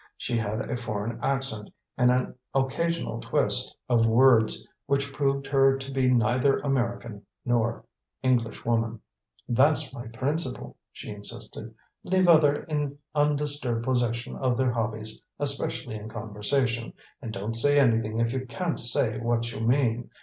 She 0.17 0.35
had 0.35 0.61
a 0.61 0.77
foreign 0.77 1.19
accent, 1.21 1.69
and 1.95 2.09
an 2.09 2.33
occasional 2.55 3.19
twist 3.19 3.77
of 3.87 4.07
words 4.07 4.67
which 4.87 5.13
proved 5.13 5.45
her 5.45 5.77
to 5.77 5.91
be 5.91 6.09
neither 6.09 6.57
American 6.61 7.23
nor 7.45 7.85
Englishwoman. 8.23 8.99
"That's 9.47 9.93
my 9.93 10.07
principle," 10.07 10.75
she 10.91 11.11
insisted. 11.11 11.75
"Leave 12.03 12.27
other 12.27 12.61
people 12.61 12.73
in 12.75 12.97
undisturbed 13.13 13.85
possession 13.85 14.35
of 14.37 14.57
their 14.57 14.71
hobbies, 14.71 15.21
especially 15.37 15.97
in 15.97 16.09
conversation, 16.09 16.93
and 17.21 17.31
don't 17.31 17.53
say 17.55 17.79
anything 17.79 18.19
if 18.19 18.33
you 18.33 18.47
can't 18.47 18.79
say 18.79 19.19
what 19.19 19.51
you 19.51 19.59
mean. 19.59 20.09